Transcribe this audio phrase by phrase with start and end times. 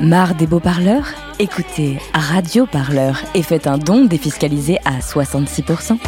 [0.00, 5.98] Marre des beaux parleurs Écoutez Radio Parleur et faites un don défiscalisé à 66%.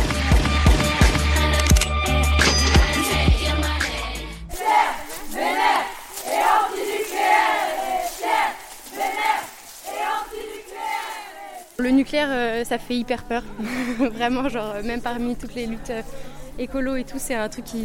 [11.77, 13.43] Le nucléaire, euh, ça fait hyper peur.
[13.99, 16.01] Vraiment, genre, même parmi toutes les luttes euh,
[16.59, 17.85] écolo et tout, c'est un truc qui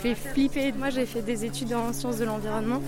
[0.00, 0.72] fait flipper.
[0.72, 2.80] Moi, j'ai fait des études en sciences de l'environnement.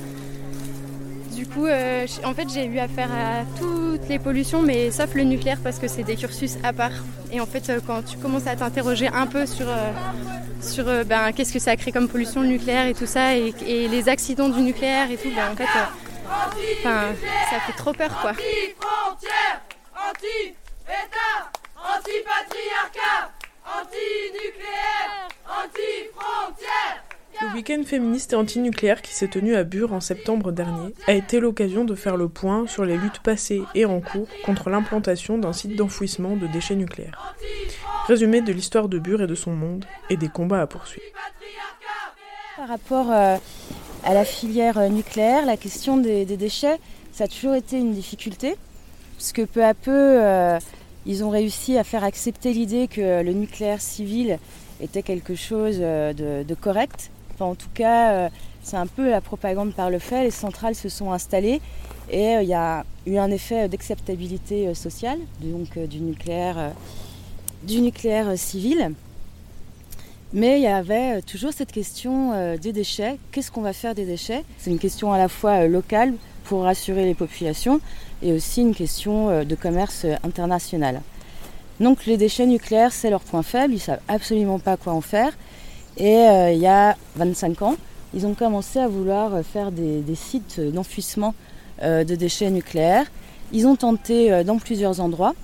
[1.37, 5.23] Du coup, euh, en fait, j'ai eu affaire à toutes les pollutions, mais sauf le
[5.23, 6.93] nucléaire parce que c'est des cursus à part.
[7.31, 9.93] Et en fait, euh, quand tu commences à t'interroger un peu sur, euh,
[10.63, 13.87] sur ben, qu'est-ce que ça crée comme pollution le nucléaire et tout ça, et, et
[13.87, 15.69] les accidents du nucléaire et tout, ben, en fait,
[16.83, 18.31] ça fait trop peur, quoi.
[18.31, 19.61] Anti-frontière,
[20.09, 23.31] anti-État, anti-patriarcat,
[23.79, 27.03] anti-nucléaire, anti-frontière.
[27.43, 31.41] Le week-end féministe et antinucléaire qui s'est tenu à Bure en septembre dernier a été
[31.41, 35.53] l'occasion de faire le point sur les luttes passées et en cours contre l'implantation d'un
[35.53, 37.35] site d'enfouissement de déchets nucléaires.
[38.07, 41.07] Résumé de l'histoire de Bure et de son monde et des combats à poursuivre.
[42.57, 43.37] Par rapport euh,
[44.05, 46.79] à la filière euh, nucléaire, la question des, déchets,
[47.13, 48.57] ça a toujours été une difficulté,
[49.17, 50.59] puisque peu à peu, euh,
[51.05, 54.39] ils ont réussi à faire accepter l'idée que le nucléaire civil
[54.81, 57.11] était quelque chose de correct.
[57.45, 58.29] En tout cas, euh,
[58.63, 60.25] c'est un peu la propagande par le fait.
[60.25, 61.61] Les centrales se sont installées
[62.11, 66.73] et euh, il y a eu un effet d'acceptabilité euh, sociale donc, du nucléaire,
[68.37, 68.93] civil.
[70.33, 73.17] Mais il y avait toujours cette question des déchets.
[73.31, 74.45] Qu'est-ce qu'on va faire des déchets?
[74.59, 76.15] C'est une question à la fois locale
[76.45, 77.81] pour rassurer les populations
[78.23, 81.01] et aussi une question de commerce international.
[81.79, 85.33] Donc les déchets nucléaires, c'est leur point faible, ils savent absolument pas quoi en faire.
[85.97, 87.77] Et euh, il y a 25 ans,
[88.15, 91.35] ils ont commencé à vouloir euh, faire des, sites d'enfouissement
[91.83, 93.07] euh, de déchets nucléaires.
[93.53, 95.35] Ils ont tenté euh, dans plusieurs endroits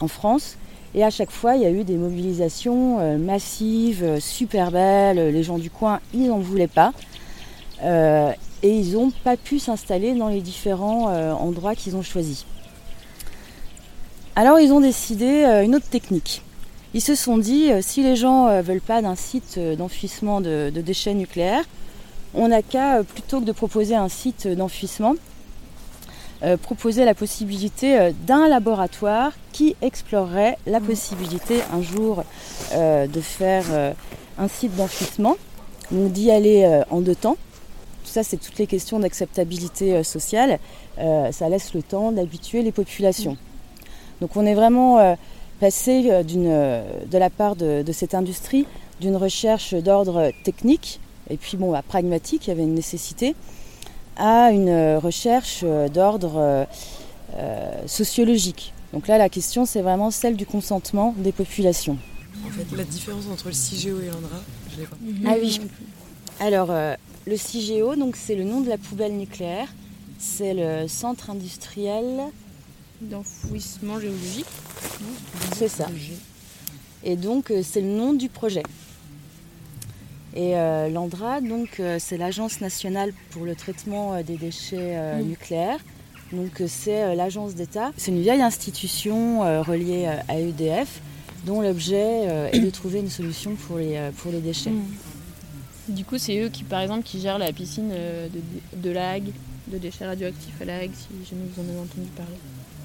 [0.00, 0.56] en France.
[0.94, 5.32] Et à chaque fois, il y a eu des mobilisations euh, massives, euh, super belles.
[5.32, 6.92] Les gens du coin, ils n'en voulaient pas.
[8.62, 12.46] Et ils n'ont pas pu s'installer dans les différents endroits qu'ils ont choisis.
[14.34, 16.42] Alors ils ont décidé une autre technique.
[16.96, 20.40] Ils se sont dit, euh, si les gens ne veulent pas d'un site euh, d'enfouissement
[20.40, 21.64] de, déchets nucléaires,
[22.32, 25.14] on n'a qu'à, euh, plutôt que de proposer un site d'enfouissement,
[26.42, 32.24] euh, proposer la possibilité euh, d'un laboratoire qui explorerait la possibilité un jour
[32.72, 33.92] euh, de faire euh,
[34.38, 35.36] un site d'enfouissement,
[35.90, 37.36] donc d'y aller euh, en deux temps.
[38.06, 40.58] Tout ça, c'est toutes les questions d'acceptabilité euh, sociale.
[40.98, 43.36] Euh, ça laisse le temps d'habituer les populations.
[44.22, 45.14] Donc on est vraiment
[45.60, 48.66] passé euh, d'une, euh, de la part de, de cette industrie
[49.00, 53.34] d'une recherche d'ordre technique et puis bon, bah, pragmatique, il y avait une nécessité,
[54.16, 56.66] à une euh, recherche d'ordre
[57.34, 58.72] euh, sociologique.
[58.92, 61.98] Donc là, la question, c'est vraiment celle du consentement des populations.
[62.46, 64.40] En fait, la différence entre le CIGEO et l'Indra,
[64.72, 64.96] je l'ai pas.
[65.26, 65.60] Ah oui.
[66.38, 66.94] Alors, euh,
[67.26, 69.68] le CIGEO, donc c'est le nom de la poubelle nucléaire.
[70.18, 72.22] C'est le centre industriel,
[73.00, 74.46] D'enfouissement géologique.
[75.56, 75.86] c'est ça.
[77.04, 78.62] Et donc, euh, c'est le nom du projet.
[80.34, 85.22] Et euh, l'ANDRA, donc, euh, c'est l'Agence nationale pour le traitement euh, des déchets Mm.
[85.28, 85.78] nucléaires.
[86.32, 87.92] Donc, c'est l'agence d'État.
[87.96, 91.00] C'est une vieille institution reliée à EDF,
[91.44, 94.72] dont l'objet est de trouver une solution pour les, pour les déchets.
[95.88, 99.30] Du coup, c'est eux qui, par exemple, qui gèrent la piscine de, de la Hague,
[99.68, 102.34] de déchets radioactifs à la Hague, si jamais vous en avez entendu parler.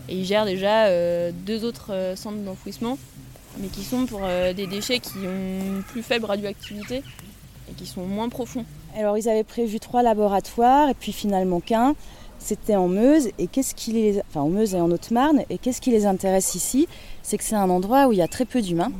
[0.10, 2.98] Et ils gèrent déjà euh, deux autres euh, centres d'enfouissement,
[3.60, 7.04] mais qui sont pour euh, des déchets qui ont une plus faible radioactivité
[7.70, 8.66] et qui sont moins profonds.
[8.98, 11.96] Alors ils avaient prévu trois laboratoires et puis finalement qu'un.
[12.40, 15.80] C'était en Meuse et qu'est-ce qui les, enfin en Meuse et en Haute-Marne et qu'est-ce
[15.80, 16.88] qui les intéresse ici,
[17.22, 18.92] c'est que c'est un endroit où il y a très peu d'humains.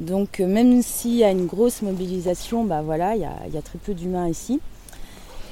[0.00, 3.94] Donc même s'il y a une grosse mobilisation, bah voilà, il y a très peu
[3.94, 4.60] d'humains ici.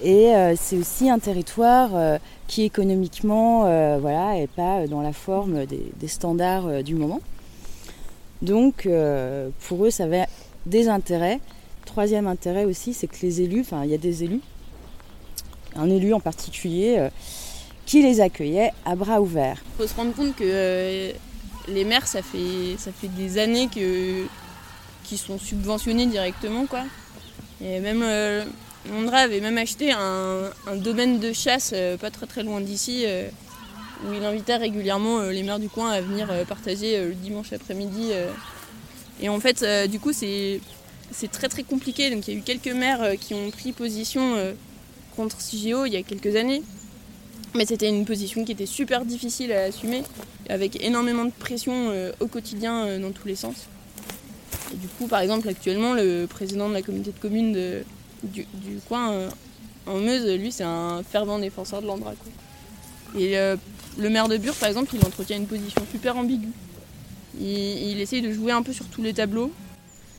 [0.02, 5.12] Et euh, c'est aussi un territoire euh, qui économiquement, euh, voilà, est pas dans la
[5.12, 7.20] forme des, standards du moment.
[8.40, 8.88] Donc
[9.66, 10.26] pour eux, ça avait
[10.64, 11.40] des intérêts.
[11.84, 14.40] Troisième intérêt aussi, c'est que les élus, enfin il y a des élus,
[15.74, 17.08] un élu en particulier,
[17.84, 19.62] qui les accueillait à bras ouverts.
[19.74, 21.12] Il faut se rendre compte que
[21.68, 26.66] les maires, ça fait, ça fait des années qu'ils sont subventionnés directement.
[26.66, 26.84] Quoi.
[27.60, 28.04] Et même
[28.86, 33.04] Londra avait même acheté un, un domaine de chasse euh, pas très très loin d'ici,
[33.06, 33.28] euh,
[34.06, 38.10] où il invitait régulièrement euh, les maires du coin à venir partager le dimanche après-midi.
[39.20, 40.60] Et en fait, du coup, c'est,
[41.32, 42.10] très très compliqué.
[42.10, 44.36] Donc il y a eu quelques maires qui ont pris position
[45.16, 46.62] contre CIGEO il y a quelques années.
[47.54, 50.04] Mais c'était une position qui était super difficile à assumer,
[50.48, 53.66] avec énormément de pression au quotidien dans tous les sens.
[54.72, 57.84] Et du coup, par exemple, actuellement, le président de la communauté de communes
[58.22, 58.46] du,
[58.88, 59.28] coin
[59.86, 62.12] en Meuse, lui, c'est un fervent défenseur de l'Andra.
[63.18, 63.36] Et
[63.98, 66.52] le maire de Bure, par exemple, il entretient une position super ambiguë.
[67.40, 69.50] Il, essaye de jouer un peu sur tous les tableaux.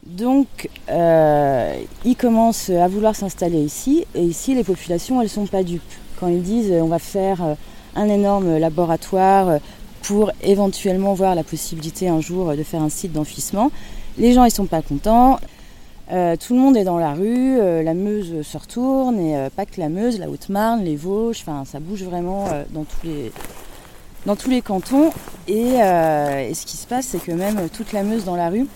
[0.05, 5.45] Donc, euh, il commence à vouloir s'installer ici, et ici, les populations, elles ne sont
[5.47, 5.81] pas dupes.
[6.19, 7.53] Quand ils disent on va faire euh,
[7.95, 9.57] un énorme laboratoire euh,
[10.01, 13.71] pour éventuellement voir la possibilité un jour de faire un site d'enfouissement,
[14.17, 15.39] les gens, ils sont pas contents.
[16.09, 19.89] Tout le monde est dans la rue, la Meuse se retourne, et pas que la
[19.89, 22.85] Meuse, la Haute-Marne, les Vosges, ça bouge vraiment dans
[24.35, 25.11] tous les, cantons.
[25.49, 28.67] Euh, et, ce qui se passe, c'est que même toute la Meuse dans la rue,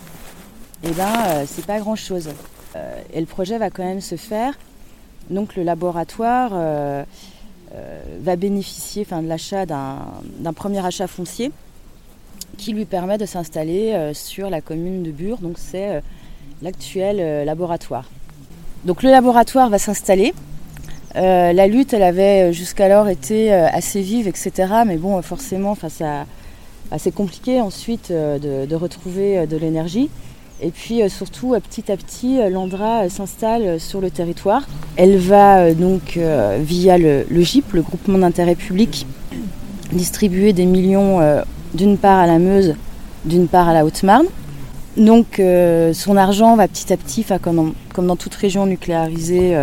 [0.84, 2.30] eh ben, euh, c'est pas grand chose.
[2.76, 4.58] Euh, et le projet va quand même se faire.
[5.30, 6.52] Donc le laboratoire
[8.20, 11.52] va bénéficier de l'achat d'un premier achat foncier
[12.58, 15.40] qui lui permet de s'installer sur la commune de Bure.
[16.64, 18.10] L'actuel laboratoire.
[18.86, 20.34] Donc le laboratoire va s'installer
[21.16, 24.52] euh, la lutte, elle avait euh, jusqu'alors été euh, assez vive, etc.
[24.86, 26.06] Mais bon, forcément, c'est
[26.92, 30.10] assez compliqué ensuite de, retrouver de l'énergie.
[30.62, 34.64] Et puis surtout, petit à petit, l'Andra s'installe sur le territoire.
[34.96, 36.18] Elle va donc,
[36.60, 39.06] via le, GIP, le groupement d'intérêt public,
[39.92, 41.20] distribuer des millions
[41.74, 42.76] d'une part à la Meuse,
[43.26, 44.28] d'une part à la Haute-Marne.
[44.98, 45.42] Donc
[45.94, 49.56] son argent va petit à petit, comme comme dans toute région nucléarisée,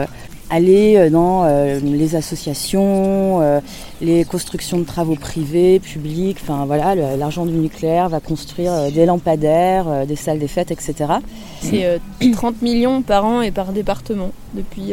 [0.51, 3.61] aller euh, dans euh, les associations, euh,
[4.01, 10.07] les constructions de travaux privés, publics, enfin voilà, l'argent du nucléaire va construire des lampadaires,
[10.07, 10.95] des salles des fêtes, etc.
[11.61, 12.01] C'est
[12.33, 14.93] 30 millions par an et par département depuis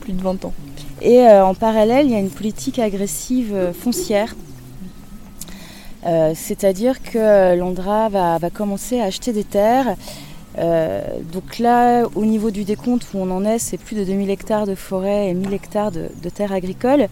[0.00, 0.52] plus de 20 ans.
[1.00, 4.34] Et en parallèle, il y a une politique agressive foncière.
[6.34, 9.96] C'est-à-dire que l'Andra va, va, commencer à acheter des terres
[10.58, 11.00] euh,
[11.32, 14.66] donc là, au niveau du décompte où on en est, c'est plus de 2000 hectares
[14.66, 17.08] de forêt et 1000 hectares de, terres agricoles.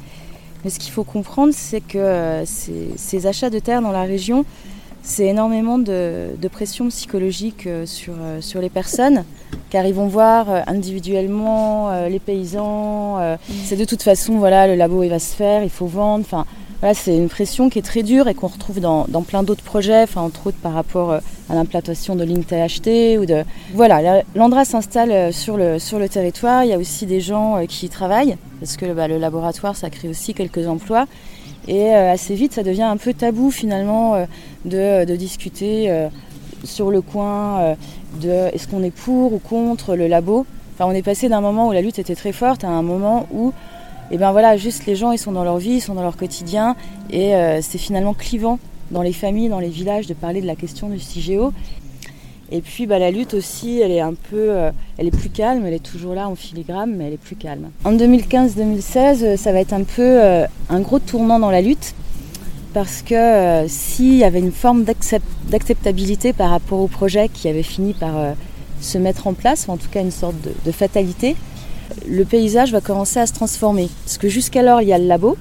[0.64, 4.44] Mais ce qu'il faut comprendre, c'est que euh, ces, achats de terres dans la région,
[5.02, 9.24] c'est énormément de, pression psychologique euh, sur, sur les personnes,
[9.70, 13.18] car ils vont voir individuellement les paysans.
[13.64, 16.24] C'est de toute façon, voilà, le labo il va se faire, il faut vendre.
[16.26, 16.44] Enfin,
[16.94, 20.22] c'est une pression qui est très dure et qu'on retrouve dans, plein d'autres projets, enfin,
[20.22, 21.18] entre autres par rapport euh,
[21.50, 22.40] à l'implantation de lignes.
[22.40, 23.44] Ou de...
[23.74, 26.64] Voilà, l'Andra s'installe euh, sur le, territoire.
[26.64, 29.76] Il y a aussi des gens euh, qui y travaillent, parce que bah, le laboratoire,
[29.76, 31.06] ça crée aussi quelques emplois.
[31.68, 34.26] Et assez vite, ça devient un peu tabou finalement
[34.64, 36.08] de, discuter
[36.64, 37.76] sur le coin
[38.20, 40.46] de est-ce qu'on est pour ou contre le labo.
[40.80, 43.52] On est passé d'un moment où la lutte était très forte à un moment où
[44.10, 46.16] et ben voilà, juste les gens, ils sont dans leur vie, ils sont dans leur
[46.16, 46.74] quotidien,
[47.10, 48.58] et euh, c'est finalement clivant
[48.90, 51.52] dans les familles, dans les villages, de parler de la question du CIGEO.
[52.50, 55.64] Et puis bah, la lutte aussi, elle est un peu, euh, elle est plus calme,
[55.64, 57.70] elle est toujours là en filigrane, mais elle est plus calme.
[57.84, 60.18] En 2015-2016, euh, ça va être un peu
[60.68, 61.94] un gros tournant dans la lutte,
[62.74, 67.94] parce que s'il y avait une forme d'acceptabilité par rapport au projet qui avait fini
[67.94, 68.14] par
[68.80, 71.36] se mettre en place, ou en tout cas une sorte de fatalité,
[72.08, 73.88] le paysage va commencer à se transformer.
[74.04, 75.36] Parce que jusqu'alors, il y a le labo,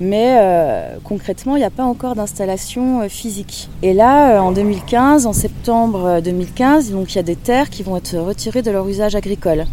[0.00, 3.68] mais euh, concrètement, il n'y a pas encore d'installation euh, physique.
[3.82, 7.82] Et là, euh, en 2015, en septembre 2015, donc, il y a des terres qui
[7.82, 9.66] vont être retirées de leur usage agricole.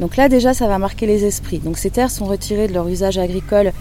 [0.00, 1.58] Donc là, déjà, ça va marquer les esprits.
[1.58, 3.72] Donc ces terres sont retirées de leur usage agricole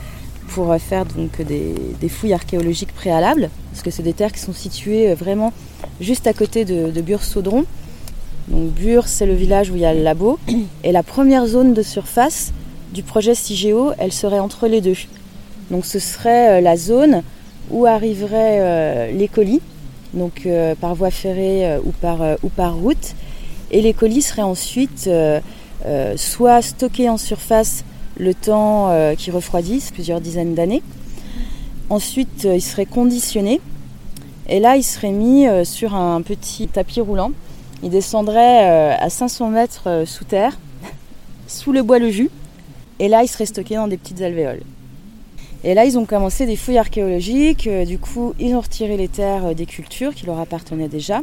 [0.49, 5.13] pour faire donc des, fouilles archéologiques préalables, parce que c'est des terres qui sont situées
[5.13, 5.53] vraiment
[6.01, 7.01] juste à côté de, de.
[8.47, 10.39] Donc Bure, c'est le village où il y a le labo.
[10.83, 12.53] Et la première zone de surface
[12.93, 14.95] du projet CIGEO, elle serait entre les deux.
[15.69, 17.23] Donc ce serait euh, la zone
[17.69, 19.61] où arriveraient euh, les colis,
[20.13, 23.15] donc euh, par voie ferrée ou, par, ou par route.
[23.71, 25.09] Et les colis seraient ensuite
[26.17, 27.85] soit stockés en surface
[28.17, 30.83] le temps qui refroidissent, plusieurs dizaines d'années.
[31.89, 33.61] Ensuite, ils seraient conditionnés.
[34.49, 37.31] Et là, ils seraient mis sur un petit tapis roulant
[37.83, 40.57] il descendrait euh, à 500 mètres euh, sous terre,
[41.47, 42.29] sous le bois le jus,
[42.99, 44.61] et là il serait stocké dans des petites alvéoles.
[45.63, 49.07] Et là ils ont commencé des fouilles archéologiques, euh, du coup ils ont retiré les
[49.07, 51.21] terres des cultures qui leur appartenaient déjà.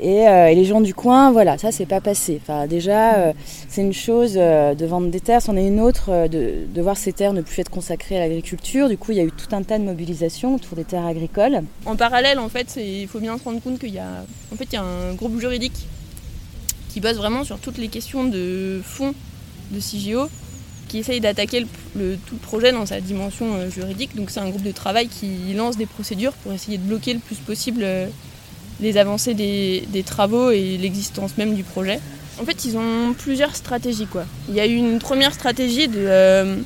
[0.00, 2.40] Euh, et, les gens du coin, voilà, ça c'est pas passé.
[2.42, 3.32] Enfin, déjà, euh,
[3.68, 7.12] c'est une chose euh, de vendre des terres, c'en est une autre de, voir ces
[7.12, 8.88] terres ne plus être consacrées à l'agriculture.
[8.88, 11.62] Du coup, il y a eu tout un tas de mobilisations autour des terres agricoles.
[11.86, 14.72] En parallèle, en fait, il faut bien se rendre compte qu'il y a, en fait,
[14.72, 15.86] y a un groupe juridique
[16.90, 19.14] qui base vraiment sur toutes les questions de fond
[19.70, 20.28] de CIGO,
[20.88, 24.14] qui essaye d'attaquer tout le projet dans sa dimension juridique.
[24.14, 27.20] Donc c'est un groupe de travail qui lance des procédures pour essayer de bloquer le
[27.20, 27.84] plus possible
[28.80, 32.00] les avancées des, travaux et l'existence même du projet.
[32.40, 34.06] En fait, ils ont plusieurs stratégies.
[34.06, 34.24] Quoi.
[34.48, 36.56] Il y a eu une première stratégie de euh,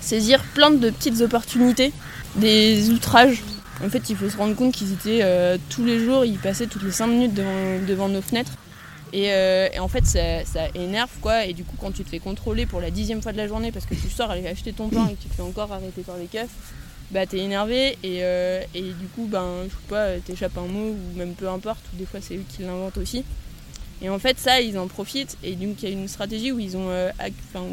[0.00, 1.92] saisir plein de petites opportunités,
[2.36, 3.42] des outrages.
[3.84, 5.24] En fait, il faut se rendre compte qu'ils étaient
[5.68, 8.52] tous les jours, ils passaient toutes les 5 minutes devant nos fenêtres
[9.14, 11.44] euh, et, en fait, ça, énerve quoi.
[11.46, 13.72] Et du coup, quand tu te fais contrôler pour la dixième fois de la journée
[13.72, 16.02] parce que tu sors aller acheter ton pain et que tu te fais encore arrêter
[16.02, 16.48] par les keufs,
[17.12, 20.90] bah t'es énervé et, euh, et, du coup, ben, je sais pas, t'échappes un mot
[20.92, 23.22] ou même peu importe, ou des fois c'est eux qui l'inventent aussi.
[24.00, 25.36] Et en fait, ça, ils en profitent.
[25.44, 27.10] Et donc, il y a une stratégie où ils ont, euh,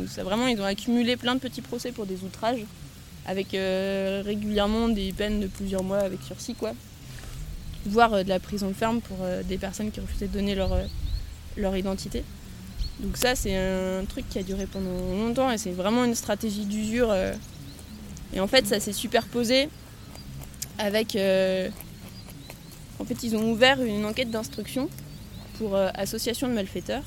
[0.07, 2.59] ça, vraiment, ils ont accumulé plein de petits procès pour des outrages,
[3.25, 3.47] avec
[4.25, 6.73] régulièrement des peines de plusieurs mois avec sursis, quoi.
[7.85, 10.77] Voire de la prison ferme pour des personnes qui refusaient de donner leur
[11.57, 12.23] leur identité.
[12.99, 16.65] Donc ça, c'est un truc qui a duré pendant longtemps et c'est vraiment une stratégie
[16.65, 17.11] d'usure.
[18.33, 18.37] Euh.
[18.37, 19.69] Et en fait, ça s'est superposé
[20.77, 21.15] avec...
[21.15, 21.69] Euh,
[22.99, 24.89] en fait, ils ont ouvert une enquête d'instruction
[25.57, 27.03] pour euh, association de malfaiteurs.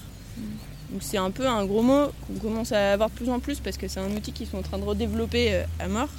[0.90, 3.60] Donc c'est un peu un gros mot qu'on commence à avoir de plus en plus
[3.60, 6.10] parce que c'est un outil qu'ils sont en train de redévelopper à mort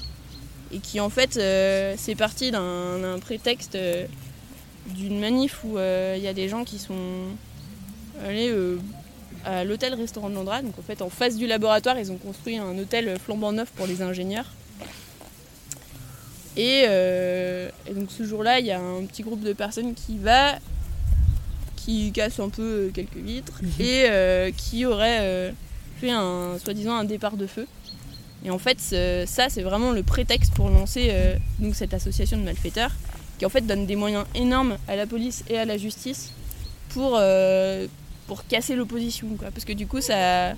[0.72, 3.78] et qui en fait c'est parti d'un prétexte
[4.88, 6.96] d'une manif où il y a des gens qui sont
[8.22, 8.78] euh,
[9.46, 10.62] à l'hôtel-restaurant de Landra.
[10.62, 13.88] Donc en fait, en face du laboratoire, ils ont construit un hôtel flambant neuf pour
[13.88, 14.46] les ingénieurs.
[16.56, 20.56] Et, euh, donc ce jour-là, il y a un petit groupe de personnes qui va,
[21.76, 23.70] qui casse un peu quelques vitres mhm.
[23.80, 25.54] et euh, qui aurait
[26.00, 27.68] fait un soi-disant un départ de feu.
[28.46, 31.14] Et en fait, ça, c'est vraiment le prétexte pour lancer
[31.60, 32.92] donc cette association de malfaiteurs,
[33.40, 36.34] qui en fait donne des moyens énormes à la police et à la justice
[36.90, 37.20] pour
[38.28, 39.28] pour casser l'opposition.
[39.40, 40.56] Parce que du coup, ça,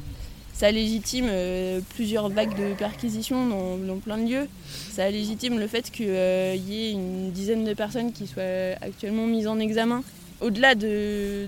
[0.56, 4.48] ça légitime euh, plusieurs vagues de perquisitions dans, plein de lieux.
[4.92, 9.28] Ça légitime le fait qu'il euh, y ait une dizaine de personnes qui soient actuellement
[9.28, 10.02] mises en examen.
[10.40, 11.48] Au-delà de,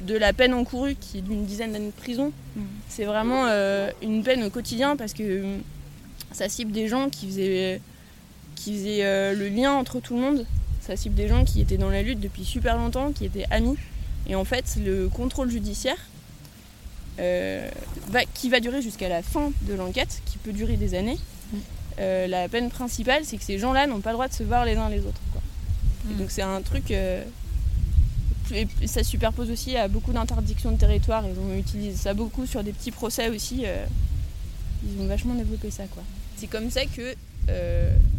[0.00, 2.60] de la peine encourue, qui est d'une dizaine d'années de prison, mmh.
[2.88, 5.44] c'est vraiment euh, une peine au quotidien parce que
[6.32, 7.80] ça cible des gens qui faisaient,
[8.56, 10.46] qui faisaient le lien entre tout le monde.
[10.80, 13.76] Ça cible des gens qui étaient dans la lutte depuis super longtemps, qui étaient amis.
[14.26, 15.96] Et en fait, le contrôle judiciaire,
[17.20, 17.68] euh,
[18.34, 21.18] qui va durer jusqu'à la fin de l'enquête, qui peut durer des années,
[21.52, 21.56] mm.
[21.98, 24.64] euh, la peine principale, c'est que ces gens-là n'ont pas le droit de se voir
[24.64, 25.20] les uns les autres.
[26.06, 26.16] Mm.
[26.16, 26.90] donc c'est un truc...
[26.90, 27.22] Euh,
[28.86, 31.22] ça superpose aussi à beaucoup d'interdictions de territoire.
[31.24, 33.62] Ils ont utilisé ça beaucoup sur des petits procès aussi.
[33.62, 35.84] ils ont vachement développé ça.
[35.84, 36.02] quoi.
[36.36, 37.14] C'est comme ça que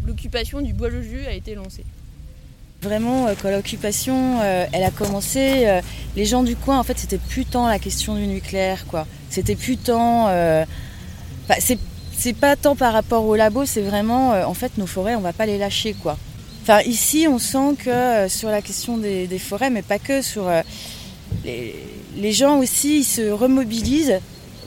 [0.06, 1.84] l'occupation du bois-le-jus a été lancée.
[2.82, 5.80] Vraiment, euh, quand l'occupation, euh, elle a commencé, euh,
[6.16, 9.06] les gens du coin, en fait, c'était plus tant la question du nucléaire, quoi.
[9.30, 10.28] C'était plus tant...
[11.58, 15.32] c'est pas tant par rapport au labo, c'est vraiment, en fait, nos forêts, on va
[15.32, 16.18] pas les lâcher, quoi.
[16.62, 20.50] Enfin, ici, on sent que sur la question des, forêts, mais pas que, sur...
[21.44, 21.74] Les,
[22.16, 24.20] les, gens aussi, ils se remobilisent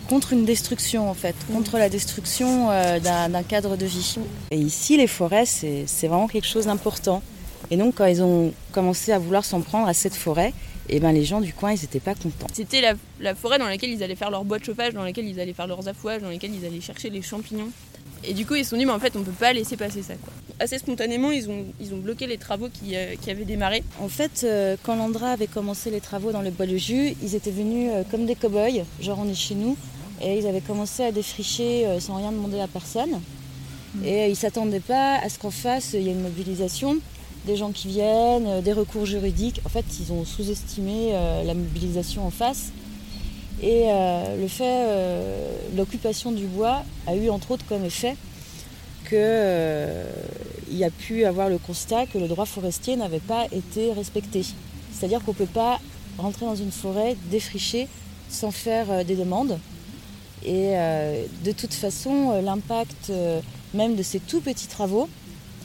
[0.10, 2.70] contre une destruction, en fait, contre la destruction
[3.04, 4.16] d'un cadre de vie.
[4.52, 7.22] Et ici, les forêts, c'est vraiment quelque chose d'important.
[7.72, 10.54] Et donc, quand ils ont commencé à vouloir s'en prendre à cette forêt,
[10.88, 12.46] et eh ben, les gens du coin, ils n'étaient pas contents.
[12.54, 12.82] C'était
[13.20, 15.54] la, forêt dans laquelle ils allaient faire leur boîte de chauffage, dans laquelle ils allaient
[15.54, 17.72] faire leurs affouages, dans laquelle ils allaient chercher les champignons.
[18.24, 19.78] Et du coup, ils se sont dit, mais en fait, on ne peut pas laisser
[19.78, 20.14] passer ça.
[20.14, 20.32] Quoi.
[20.60, 23.84] Assez spontanément, ils ont, ils ont bloqué les travaux qui, euh, qui avaient démarré.
[24.00, 27.34] En fait, euh, quand Landra avait commencé les travaux dans le bois de jus, ils
[27.34, 29.76] étaient venus euh, comme des cow-boys, genre on est chez nous,
[30.22, 33.20] et ils avaient commencé à défricher sans rien demander à personne.
[33.96, 34.06] Mmh.
[34.06, 36.98] Et ils ne s'attendaient pas à ce qu'en face, il y ait une mobilisation
[37.46, 39.62] des gens qui viennent, euh, des recours juridiques.
[39.66, 42.72] En fait, ils ont sous-estimé euh, la mobilisation en face.
[43.62, 44.86] Et euh, le fait,
[45.78, 48.18] l'occupation du bois a eu entre autres comme effet
[49.08, 49.18] qu'il
[50.78, 54.44] y a pu avoir le constat que le droit forestier n'avait pas été respecté.
[54.92, 55.80] C'est-à-dire qu'on ne peut pas
[56.18, 57.88] rentrer dans une forêt défrichée
[58.30, 59.58] sans faire des demandes.
[60.44, 60.74] Et
[61.44, 63.12] de toute façon, l'impact
[63.74, 65.08] même de ces tout petits travaux,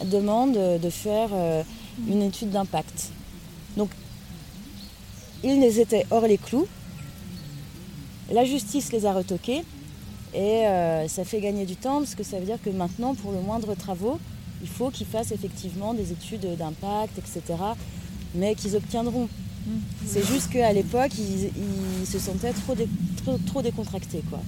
[0.04, 1.62] demande de faire euh,
[2.08, 3.10] une étude d'impact.
[3.76, 3.90] Donc,
[5.42, 6.66] ils étaient hors les clous.
[8.30, 9.64] La justice les a retoqués
[10.34, 13.32] et euh, ça fait gagner du temps parce que ça veut dire que maintenant, pour
[13.32, 14.20] le moindre travaux,
[14.62, 17.58] il faut qu'ils fassent effectivement des études d'impact, etc.
[18.34, 19.28] Mais qu'ils obtiendront.
[20.06, 22.74] C'est juste qu'à l'époque, ils, se sentaient trop,
[23.46, 24.22] trop, décontractés.
[24.30, 24.40] Quoi.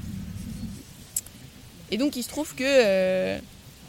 [1.91, 3.39] Et donc, il se trouve que euh,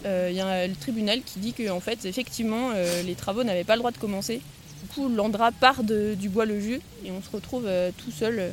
[0.03, 3.43] il euh, y a le tribunal qui dit que en fait, effectivement, euh, les travaux
[3.43, 4.41] n'avaient pas le droit de commencer.
[4.81, 8.51] Du coup, Landra part du bois le jus et on se retrouve euh, tout seul.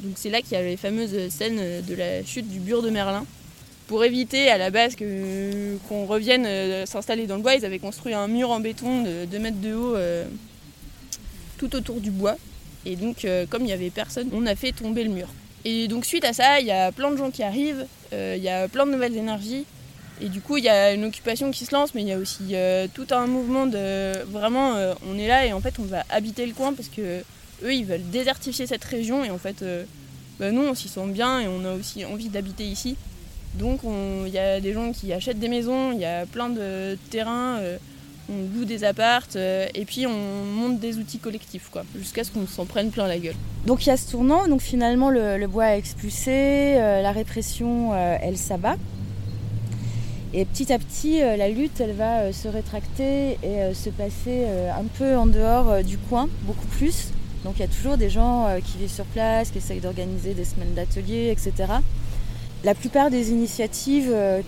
[0.00, 2.90] Donc c'est là qu'il y a les fameuses scènes de la chute du bure de
[2.90, 3.26] Merlin.
[3.88, 8.28] pour éviter à la base qu'on revienne s'installer dans le bois, ils avaient construit un
[8.28, 9.96] mur en béton de 2 mètres de haut
[11.58, 12.36] tout autour du bois.
[12.84, 15.28] Et donc, comme il n'y avait personne, on a fait tomber le mur.
[15.64, 18.50] Et donc, suite à ça, il y a plein de gens qui arrivent, il y
[18.50, 19.64] a plein de nouvelles énergies.
[20.20, 22.18] Et du coup, il y a une occupation qui se lance, mais il y a
[22.18, 22.54] aussi
[22.94, 24.24] tout un mouvement de.
[24.24, 24.74] Vraiment,
[25.06, 27.20] on est là et en fait, on va habiter le coin parce que
[27.62, 29.64] eux, ils veulent désertifier cette région et en fait,
[30.40, 32.96] bah, nous, on s'y sent bien et on a aussi envie d'habiter ici.
[33.58, 33.80] Donc
[34.26, 37.56] il y a des gens qui achètent des maisons, il y a plein de terrains,
[37.58, 37.78] euh,
[38.28, 42.30] on loue des appartes euh, et puis on monte des outils collectifs quoi, jusqu'à ce
[42.30, 43.34] qu'on s'en prenne plein la gueule.
[43.66, 47.94] Donc il y a ce tournant, donc finalement le, bois a expulsé, euh, la répression
[47.94, 48.76] elle s'abat.
[50.34, 55.16] Et petit à petit, la lutte, elle va se rétracter et se passer un peu
[55.16, 57.10] en dehors du coin, beaucoup plus.
[57.44, 60.44] Donc il y a toujours des gens qui vivent sur place, qui essayent d'organiser des
[60.44, 61.78] semaines d'ateliers, etc.
[62.66, 64.40] La plupart des initiatives euh,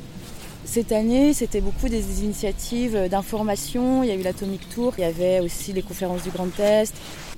[0.64, 4.02] cette année, c'était beaucoup des initiatives d'information.
[4.02, 6.92] Il y a eu l'Atomic Tour, il y avait aussi les conférences du Grand Est.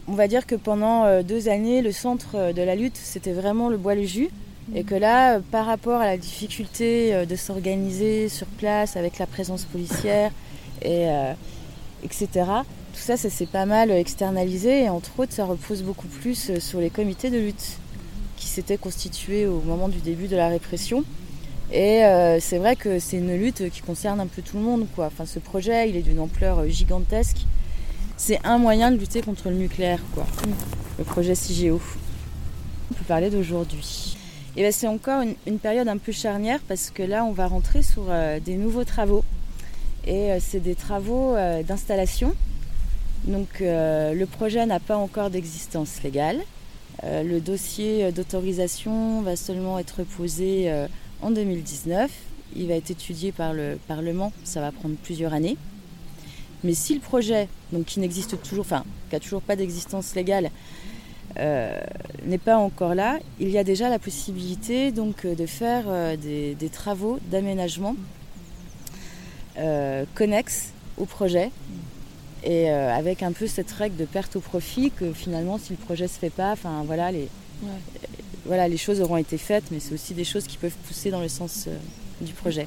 [0.09, 3.33] On va dire que pendant euh, deux années, le centre euh, de la lutte, c'était
[3.33, 4.31] vraiment le bois le jus.
[4.75, 9.65] Et que là, par rapport à la difficulté de s'organiser sur place avec la présence
[9.65, 10.31] policière,
[10.83, 11.09] et,
[12.05, 12.29] etc.,
[12.93, 14.85] tout ça, ça s'est pas mal externalisé.
[14.85, 17.79] Et entre autres, ça repose beaucoup plus sur les comités de lutte
[18.37, 21.05] qui s'était constitué au moment du début de la répression.
[21.73, 24.87] Et euh, c'est vrai que c'est une lutte qui concerne un peu tout le monde.
[24.95, 25.07] Quoi.
[25.07, 27.47] Enfin, ce projet, il est d'une ampleur gigantesque.
[28.17, 30.27] C'est un moyen de lutter contre le nucléaire, quoi.
[30.99, 31.81] le projet CIGEO.
[32.91, 34.17] On peut parler d'aujourd'hui.
[34.57, 37.83] Et ben, c'est encore une, période un peu charnière parce que là, on va rentrer
[37.83, 39.25] sur euh, des nouveaux travaux.
[40.07, 41.35] Et euh, c'est des travaux
[41.67, 42.35] d'installation.
[43.25, 46.41] Donc le projet n'a pas encore d'existence légale.
[47.05, 50.87] Euh, le dossier d'autorisation va seulement être posé euh,
[51.23, 52.11] en 2019.
[52.57, 55.57] Il va être étudié par le Parlement, ça va prendre plusieurs années.
[56.63, 60.47] Mais si le projet, donc qui n'existe toujours, enfin, qui n'a toujours pas d'existence légale,
[60.47, 60.49] euh,
[61.37, 65.85] n'est pas encore là, il y a déjà la possibilité donc de faire
[66.19, 67.97] des, travaux d'aménagement
[70.15, 71.51] connexes au projet
[72.45, 75.77] et euh, avec un peu cette règle de perte au profit que finalement si le
[75.77, 77.29] projet se fait pas, enfin voilà les,
[78.47, 81.21] voilà les choses auront été faites, mais c'est aussi des choses qui peuvent pousser dans
[81.21, 81.77] le sens euh,
[82.21, 82.67] du projet.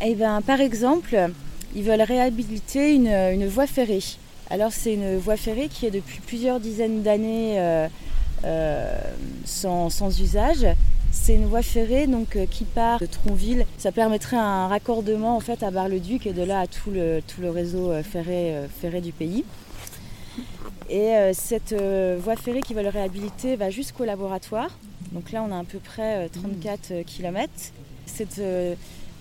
[0.00, 1.30] Et eh ben par exemple,
[1.74, 4.02] ils veulent réhabiliter une, une voie ferrée.
[4.50, 9.00] Alors c'est une voie ferrée qui est depuis plusieurs dizaines d'années euh,
[9.44, 10.66] sans, sans, usage
[11.10, 13.66] c'est une voie ferrée donc, euh, qui part de Tronville.
[13.78, 17.90] Ça permettrait un raccordement en fait, à Bar-le-Duc et de là à tout le, réseau
[17.90, 19.44] euh, ferré, euh, ferré du pays.
[20.90, 21.74] Et cette
[22.18, 24.70] voie ferrée qui va le réhabiliter va jusqu'au laboratoire.
[25.12, 27.52] Donc là, on a à peu près 34 km.
[28.06, 28.40] Cette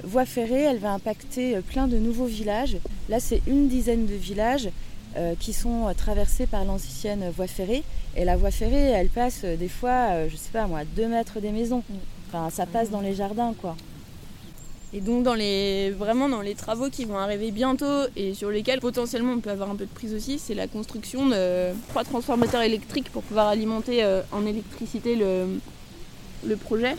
[0.02, 2.78] voie ferrée, elle va impacter plein de nouveaux villages.
[3.10, 4.70] Là, c'est une dizaine de villages
[5.40, 7.84] qui sont traversés par l'ancienne voie ferrée
[8.18, 11.08] et la voie ferrée, elle passe euh, des fois, euh, je sais pas moi, deux
[11.08, 11.84] mètres des maisons.
[12.28, 13.76] Enfin, ça passe dans les jardins, quoi.
[14.92, 18.80] Et donc dans les, vraiment dans les travaux qui vont arriver bientôt et sur lesquels
[18.80, 22.62] potentiellement on peut avoir un peu de prise aussi, c'est la construction de trois transformateurs
[22.62, 25.60] électriques pour pouvoir alimenter euh, en électricité le,
[26.46, 26.96] le projet.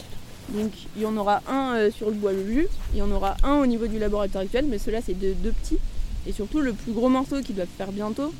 [0.50, 3.56] Donc il y en aura un sur le bois le il y en aura un
[3.56, 5.78] au niveau du laboratoire actuel, mais ceux-là c'est deux, deux petits.
[6.26, 8.32] Et surtout le plus gros morceau qu'ils doivent faire bientôt,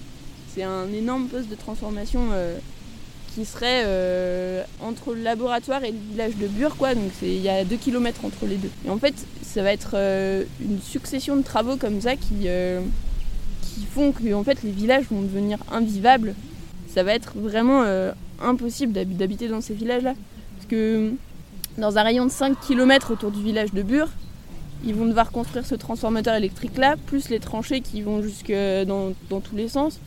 [0.54, 2.58] c'est un énorme poste de transformation euh,
[3.34, 6.94] qui serait euh, entre le laboratoire et le village de Bure, quoi.
[6.94, 8.70] Donc il y a 2 km entre les deux.
[8.86, 12.48] Et en fait, ça va être euh, une succession de travaux comme ça qui,
[13.62, 16.34] qui font que en fait, les villages vont devenir invivables.
[16.92, 17.84] Ça va être vraiment
[18.42, 20.14] impossible d'habiter dans ces villages-là.
[20.56, 21.12] Parce que
[21.76, 24.08] dans un rayon de 5 km autour du village de Bure,
[24.84, 28.52] ils vont devoir construire ce transformateur électrique là, plus les tranchées qui vont jusque
[28.86, 29.98] dans, dans tous les sens,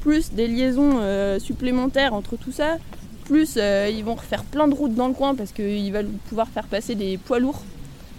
[0.00, 2.78] plus des liaisons euh, supplémentaires entre tout ça,
[3.24, 6.48] plus euh, ils vont refaire plein de routes dans le coin parce qu'ils veulent pouvoir
[6.48, 7.62] faire passer des poids lourds.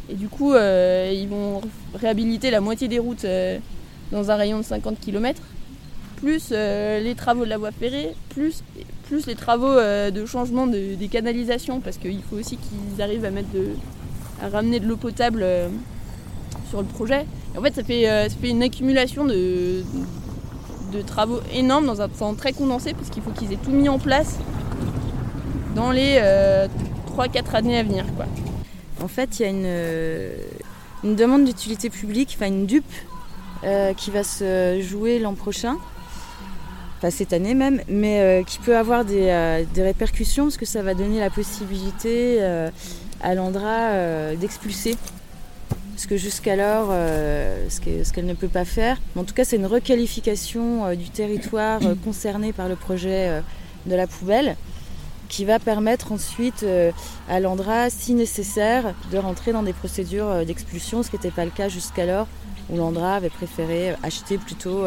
[0.10, 1.62] Et du coup, euh, ils vont
[1.96, 3.26] réhabiliter la moitié des routes
[4.12, 5.42] dans un rayon de 50 km,
[6.18, 8.64] plus les travaux de la voie ferrée, plus,
[9.04, 13.48] plus les travaux de changement des canalisations parce qu'il faut aussi qu'ils arrivent à, mettre
[14.44, 15.46] à ramener de l'eau potable
[16.72, 17.28] sur le projet.
[17.54, 19.84] Et en fait, ça fait, ça fait une accumulation de,
[21.06, 24.00] travaux énormes dans un temps très condensé parce qu'il faut qu'ils aient tout mis en
[24.00, 24.40] place
[25.76, 28.06] dans les 3-4 euh, années à venir.
[28.16, 28.26] Quoi.
[29.04, 30.36] En fait, il y a une, euh,
[31.04, 32.84] demande d'utilité publique, enfin une DUP,
[33.64, 35.78] euh, qui va se jouer l'an prochain,
[36.98, 40.94] enfin cette année même, mais qui peut avoir des, des, répercussions parce que ça va
[40.94, 42.42] donner la possibilité
[43.22, 44.98] à l'Andra d'expulser
[46.02, 49.00] ce que jusqu'alors, euh, ce qu'elle ne peut pas faire.
[49.16, 53.44] en tout cas, c'est une requalification euh, du territoire euh, concerné par le projet
[53.86, 54.56] de la poubelle
[55.30, 56.66] qui va permettre ensuite
[57.30, 61.52] à l'Andra, si nécessaire, de rentrer dans des procédures d'expulsion, ce qui n'était pas le
[61.52, 62.28] cas jusqu'alors,
[62.70, 64.84] où l'Andra avait préféré acheter plutôt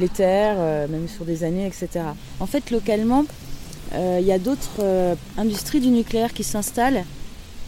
[0.00, 2.06] les terres, même sur des années, etc.
[2.40, 3.24] En fait, localement,
[3.94, 7.04] il y a d'autres industries du nucléaire qui s'installent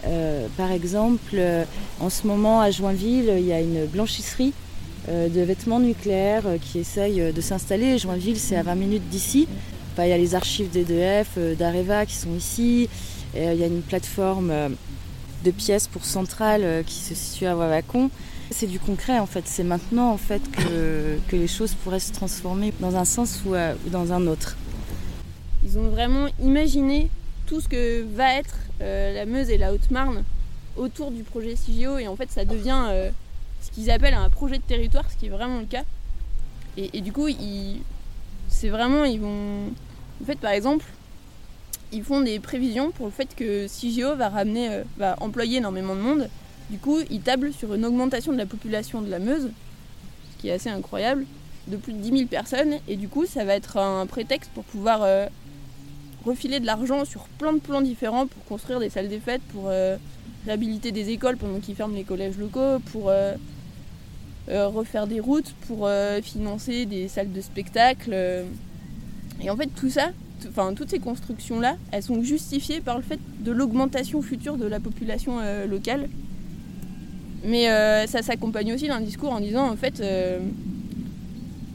[0.07, 1.65] euh, par exemple, euh,
[2.01, 4.53] en ce moment à Joinville, il y a une blanchisserie
[5.09, 7.99] euh, de vêtements nucléaires qui essaye de s'installer.
[7.99, 9.49] Joinville, c'est à 20 minutes d'ici.
[9.99, 12.89] il y a les archives d'EDF, d'Areva qui sont ici.
[13.35, 14.53] il y a une plateforme
[15.45, 18.11] de pièces pour Centrale qui se situe à Wavacon.
[18.51, 19.43] C'est du concret en fait.
[19.47, 23.55] C'est maintenant en fait que, que, les choses pourraient se transformer dans un sens ou
[23.91, 24.57] dans un autre.
[25.65, 27.09] Ils ont vraiment imaginé
[27.47, 30.25] tout ce que va être euh, la Meuse et la Haute-Marne
[30.77, 33.11] autour du projet CIGEO et en fait ça devient euh,
[33.63, 35.85] ce qu'ils appellent un projet de territoire, ce qui est vraiment le cas.
[36.79, 37.27] Et, du coup,
[38.49, 39.69] c'est vraiment, ils vont.
[40.23, 40.85] En fait, par exemple,
[41.91, 45.95] ils font des prévisions pour le fait que CIGEO va ramener, euh, va employer énormément
[45.95, 46.29] de monde.
[46.69, 49.49] Du coup, ils tablent sur une augmentation de la population de la Meuse,
[50.33, 51.25] ce qui est assez incroyable,
[51.69, 52.75] de plus de 10 000 personnes.
[52.89, 55.03] Et du coup, ça va être un prétexte pour pouvoir
[56.27, 59.65] refiler de l'argent sur plein de plans différents pour construire des salles des fêtes, pour
[59.69, 59.97] euh,
[60.45, 63.35] réhabiliter des écoles pendant qu'ils ferment les collèges locaux, pour euh,
[64.49, 65.89] euh, refaire des routes, pour
[66.23, 68.15] financer des salles de spectacle.
[69.41, 70.11] Et en fait, tout ça,
[70.49, 74.81] enfin toutes ces constructions-là, elles sont justifiées par le fait de l'augmentation future de la
[74.81, 76.09] population locale.
[77.45, 77.67] Mais
[78.07, 80.03] ça s'accompagne aussi d'un discours en disant en fait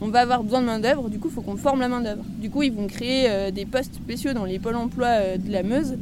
[0.02, 2.24] on va avoir besoin de main-d'œuvre, du coup, il faut qu'on forme la main-d'œuvre.
[2.40, 5.52] Du coup, ils vont créer euh, des postes spéciaux dans les pôles emploi euh, de
[5.52, 5.96] la Meuse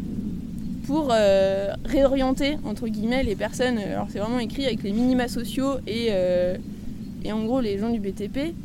[0.88, 3.77] pour euh, réorienter, entre guillemets, les personnes.
[3.77, 6.07] Alors, c'est vraiment écrit avec les minima sociaux et,
[7.23, 8.55] et en gros les gens du BTP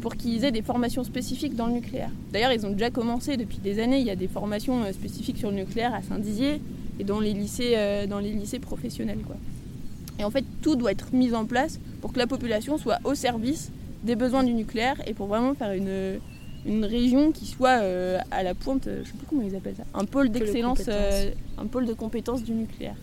[0.00, 2.08] pour qu'ils aient des formations spécifiques dans le nucléaire.
[2.32, 3.98] D'ailleurs, ils ont déjà commencé depuis des années.
[3.98, 6.62] Il y a des formations spécifiques sur le nucléaire à Saint-Dizier
[6.98, 7.76] et dans les lycées,
[8.08, 9.18] dans les lycées professionnels.
[10.18, 13.14] Et en fait, tout doit être mis en place pour que la population soit au
[13.14, 13.70] service
[14.02, 16.20] des besoins du nucléaire et pour vraiment faire une,
[16.66, 19.84] une région qui soit euh, à la pointe, je sais plus comment ils appellent ça,
[19.94, 22.96] un pôle d'excellence, euh, un pôle de compétences du nucléaire.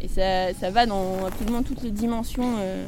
[0.00, 2.56] Et ça, ça, va dans absolument toutes les dimensions.
[2.58, 2.86] Euh.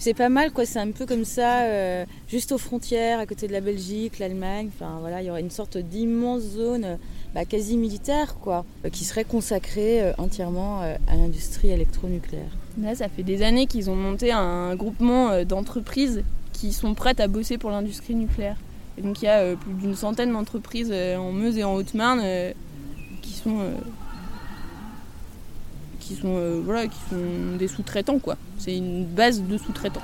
[0.00, 0.66] C'est pas mal, quoi.
[0.66, 1.64] C'est un peu comme ça,
[2.26, 4.70] juste aux frontières, à côté de la Belgique, l'Allemagne.
[4.74, 6.98] Enfin voilà, il y aurait une sorte d'immense zone,
[7.34, 12.50] bah, quasi militaire, quoi, qui serait consacrée entièrement à l'industrie électronucléaire.
[12.78, 17.20] Là, ça fait des années qu'ils ont monté un groupement euh, d'entreprises qui sont prêtes
[17.20, 18.56] à bosser pour l'industrie nucléaire.
[19.02, 22.22] Donc il y a euh, plus d'une centaine d'entreprises euh, en Meuse et en Haute-Marne
[23.22, 23.58] qui sont
[26.00, 28.36] qui sont voilà qui sont des sous-traitants quoi.
[28.58, 30.02] C'est une base de sous-traitants.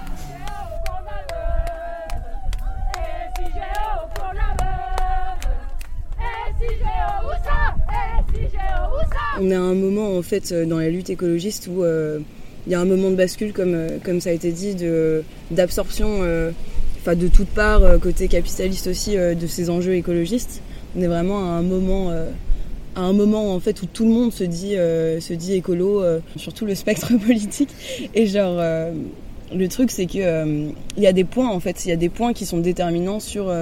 [9.39, 11.85] On est à un moment en fait dans la lutte écologiste où
[12.67, 14.75] il y a un moment de bascule, comme, euh, comme ça a été dit,
[15.51, 16.51] d'absorption euh,
[17.07, 20.63] de toutes parts, euh, côté capitaliste aussi, de ces enjeux écologistes.
[20.97, 22.13] On est vraiment à un moment
[22.97, 26.03] à un moment en fait où tout le monde se dit se dit écolo
[26.37, 27.71] sur tout le spectre politique.
[28.15, 28.61] Et genre
[29.55, 31.85] le truc c'est que il y a des points en fait.
[31.85, 33.53] Il y a des points qui sont déterminants sur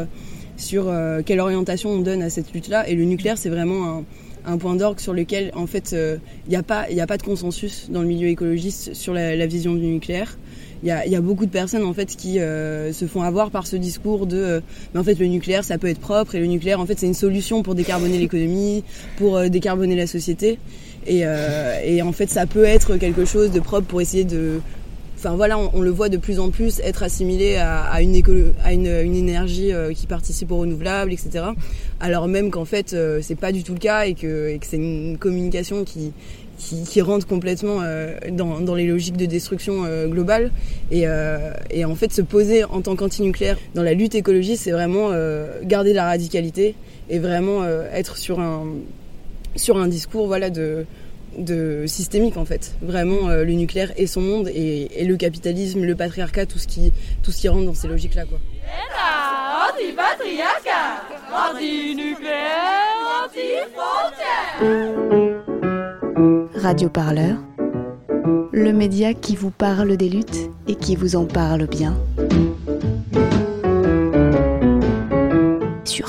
[0.57, 0.93] sur
[1.27, 4.05] quelle orientation on donne à cette lutte là et le nucléaire c'est vraiment
[4.47, 6.17] un point d'orgue sur lequel en fait il euh,
[6.49, 9.75] n'y a pas il a pas de consensus dans le milieu écologiste sur la, vision
[9.75, 10.39] du nucléaire.
[10.85, 13.75] Il y a, beaucoup de personnes en fait qui euh, se font avoir par ce
[13.75, 14.61] discours de euh,
[14.93, 17.07] mais en fait le nucléaire ça peut être propre et le nucléaire en fait c'est
[17.07, 18.85] une solution pour décarboner l'économie,
[19.17, 20.59] pour décarboner la société
[21.07, 21.23] et,
[21.85, 24.61] et en fait ça peut être quelque chose de propre pour essayer de
[25.25, 28.15] enfin voilà, on, le voit de plus en plus être assimilé à, une,
[28.63, 31.47] à une, énergie euh, qui participe aux renouvelables, etc.
[32.05, 35.17] Alors même qu'en fait, euh, c'est pas du tout le cas et que, c'est une
[35.17, 36.13] communication qui,
[37.01, 40.51] rentre complètement euh, dans, les logiques de destruction globale.
[40.91, 41.07] Et,
[41.71, 45.13] et, en fait, se poser en tant qu'antinucléaire dans la lutte écologiste, c'est vraiment
[45.63, 46.75] garder la radicalité
[47.09, 48.67] et vraiment être sur un,
[49.57, 50.85] sur un discours voilà, de
[51.87, 52.75] systémique en fait.
[52.83, 56.93] Vraiment euh, le nucléaire et son monde et, le capitalisme, le patriarcat, tout ce qui,
[57.23, 58.25] tout ce qui rentre dans ces logiques là
[61.33, 63.29] anti-nucléaire,
[66.55, 67.37] Radio Parleur,
[68.53, 71.95] le média qui vous parle des luttes et qui vous en parle bien.
[75.85, 76.09] Sur